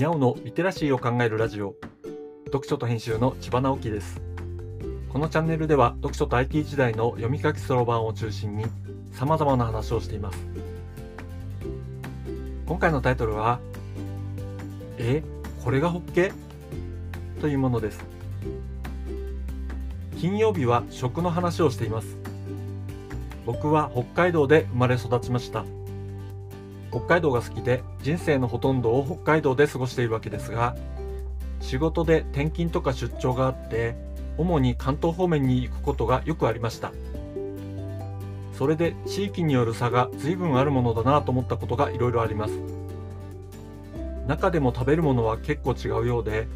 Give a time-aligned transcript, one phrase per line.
[0.00, 1.74] にゃおのリテラシーを考えるラジオ。
[2.46, 4.22] 読書と編集の千葉直樹です。
[5.10, 8.64] このチャンネルでは読書と IT 時代の読み書きそろばんを中心に
[9.12, 10.38] 様々な話をしています。
[12.64, 13.60] 今回のタイトルは
[14.96, 15.22] え
[15.62, 16.32] これがホッケ？
[17.42, 18.02] というものです。
[20.18, 22.16] 金曜日は食の話をしています。
[23.44, 25.66] 僕は北海道で生まれ育ちました。
[26.90, 30.76] 北海道が好きで人生のほとんどを北海道で過ごしているわけですが
[31.60, 33.94] 仕事で転勤とか出張があって
[34.38, 36.92] 主に関東方面に行くことがよくありました。
[38.54, 42.54] それで地域による差が随分あるものだなと思ったことがいろいろあります。
[44.26, 46.46] 中でも食べるものは結構違うようで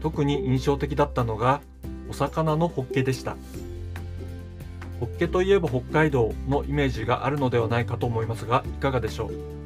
[0.00, 1.60] 特に印象的だったのが
[2.10, 3.36] お魚のホッケでした。
[5.00, 9.57] ホッケといえば北海道のイメージがあるのではないかと思いますがいかがでしょう？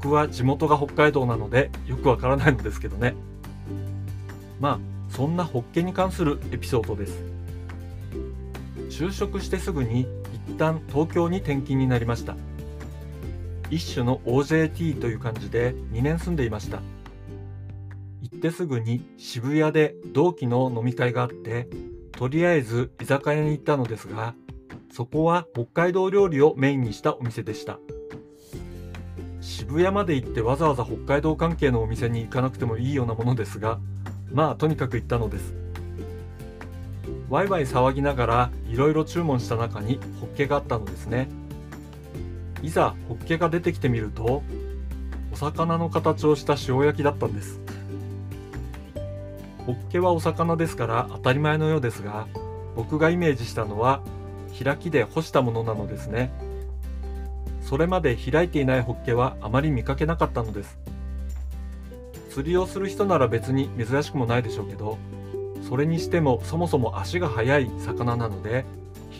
[0.00, 3.14] 僕は地元が北海道なのでよくわからないのですけどね。
[4.60, 4.78] まあ
[5.08, 7.22] そんなホッケに関するエピソードです。
[8.90, 10.06] 就職してすぐに
[10.48, 12.36] 一旦東京に転勤になりました。
[13.70, 16.82] 一種の OJT という感じで2年住んでいました。
[18.20, 21.68] 行ってすぐに渋谷で同期の飲み会があって
[22.12, 24.34] とりあえず居酒屋に行ったのですが
[24.90, 27.78] そこは北海道料理をメインにしたお店でした。
[29.44, 33.78] 渋谷まで行ってわざわざ北海道関係のお店に行かなくてもいいようなものですが
[34.32, 35.54] まあとにかく行ったのです。
[37.28, 41.28] ワイワイ騒ぎながらいろいろ注文した中にホッケがあったのですね。
[42.62, 44.42] いざホッケが出てきてみると
[45.30, 47.60] お魚の形をした塩焼きだったんです。
[49.66, 52.26] ホッケはお魚ですから当たり前のようですが
[52.76, 54.02] 僕がイメージしたのは
[54.62, 56.32] 開きで干したものなのですね。
[57.74, 60.78] それまで開いていないホッケはあまり見かけなかったのです。
[62.30, 64.96] 釣りをする人なら別に珍しくもないでしょうけど
[65.68, 68.64] それにしてもそもそも足が速い魚なので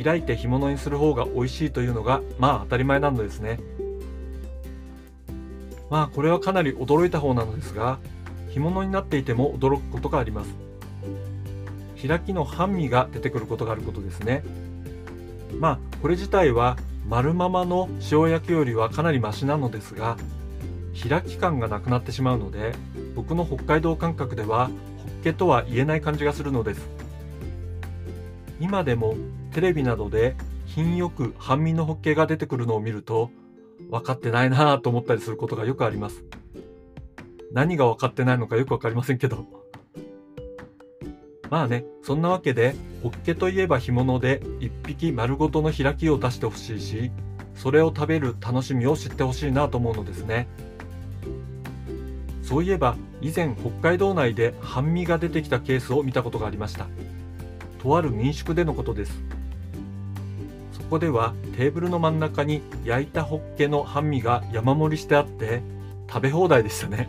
[0.00, 3.58] 開いて干物にする方が美味しいというのがまあ当たり前なのですね。
[5.90, 7.98] まあこれはかなり驚いた方なのですが
[8.50, 12.06] 干物になっていても驚くことがあります。
[12.06, 14.44] 開きの半身が出てくることがあることですね。
[15.58, 16.76] まあこれ自体は
[17.06, 20.16] 丸ままの塩焼きよりはかなりマシなのですが
[21.08, 22.74] 開き感がなくなってしまうので
[23.14, 24.72] 僕の北海道感覚ではホ
[25.20, 26.88] ッケとは言えない感じがするのです。
[28.60, 29.16] 今でも
[29.52, 33.30] テレビなどで品よく半身のホッケが出てくるのを見ると
[33.90, 36.24] 分かってないなぁと思ったりすることがよくあります。
[37.52, 39.63] 何が分かってないのかよく分かりませんけど。
[41.50, 47.10] まあね、そんなわけで、ホッケといえば干物で一匹丸ごとの開きを出してほしいし、
[47.54, 50.48] それを食べる楽しみを知ってほしいなと思うのですね。
[52.42, 56.86] そういえば以前北海道内で半身が出てきたケースを見たことがありました。
[57.78, 59.22] とある民宿でのことです。
[60.72, 65.62] そこではテーブルの真ん中に焼いたホッケの半身が山盛りしてあって
[66.08, 67.08] 食べ放題でしたね。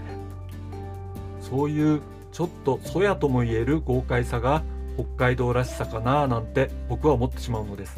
[1.41, 2.01] そういう
[2.35, 4.61] ちょっとそやとも言える豪快さが
[4.97, 7.97] 北海道らしさかななんて僕は思ってしまうのです。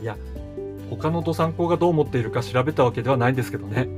[0.00, 0.16] いや
[0.88, 3.88] 他の土産校がどう思っているか調べたわけではないんですけどね。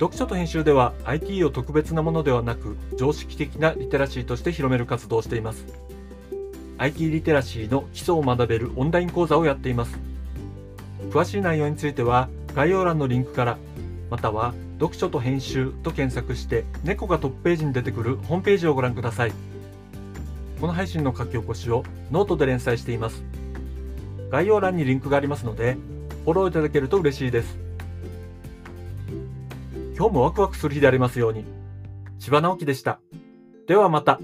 [0.00, 5.64] 読書と編集では IT を特別なものではなく常識的なリテラシーとして広める活動をしています。
[6.78, 9.96] IT リテラシーの基礎を学べるオンライン講座をやっています。
[11.12, 13.56] 詳しい内容については概要欄のリンクから
[14.10, 19.32] または読書と編集と検索して猫がトップページに出てくるホームページをご覧ください。
[20.60, 23.24] この配信の書き起こしをノートで連載しています。
[24.30, 25.76] 概要欄にリンクがありますので
[26.24, 27.58] フォローいただけると嬉しいです。
[29.96, 31.44] 今日もワクワクする日でありますように。
[32.18, 33.00] 千葉直樹でした。
[33.66, 34.20] ではまた。